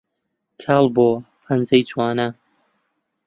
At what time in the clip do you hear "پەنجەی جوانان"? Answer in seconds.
1.43-2.33